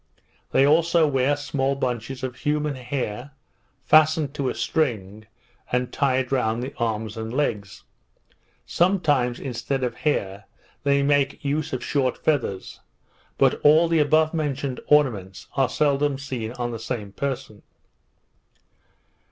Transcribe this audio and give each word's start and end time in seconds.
They 0.51 0.65
also 0.65 1.05
wear 1.05 1.37
small 1.37 1.75
bunches 1.75 2.23
of 2.23 2.37
human 2.37 2.73
hair, 2.73 3.33
fastened 3.85 4.33
to 4.33 4.49
a 4.49 4.55
string, 4.55 5.27
and 5.71 5.93
tied 5.93 6.31
round 6.31 6.63
the 6.63 6.69
legs 6.75 7.17
and 7.17 7.31
arms. 7.43 7.83
Sometimes, 8.65 9.39
instead 9.39 9.83
of 9.83 9.97
hair, 9.97 10.45
they 10.81 11.03
make 11.03 11.45
use 11.45 11.71
of 11.71 11.83
short 11.85 12.17
feathers; 12.17 12.79
but 13.37 13.61
all 13.61 13.87
the 13.87 13.99
above 13.99 14.33
mentioned 14.33 14.79
ornaments 14.87 15.45
are 15.55 15.69
seldom 15.69 16.17
seen 16.17 16.53
on 16.53 16.71
the 16.71 16.79
same 16.79 17.11
person. 17.11 17.61